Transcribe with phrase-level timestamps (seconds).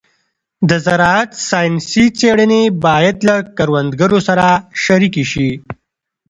[0.69, 4.45] د زراعت ساینسي څېړنې باید له کروندګرو سره
[4.83, 5.49] شریکې شي.